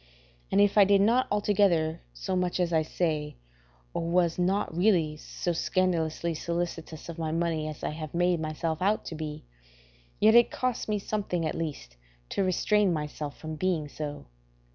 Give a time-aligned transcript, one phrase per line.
[0.51, 3.37] And if I did not altogether so much as I say,
[3.93, 8.81] or was not really so scandalously solicitous of my money as I have made myself
[8.81, 9.45] out to be,
[10.19, 11.97] yet it cost me something at least
[12.29, 14.25] to restrain myself from being so.